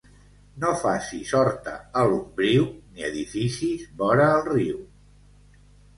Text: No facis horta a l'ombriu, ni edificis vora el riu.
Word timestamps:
No 0.61 0.69
facis 0.83 1.33
horta 1.41 1.73
a 2.01 2.05
l'ombriu, 2.13 2.65
ni 2.95 3.07
edificis 3.11 3.87
vora 4.01 4.29
el 4.39 4.45
riu. 4.53 4.81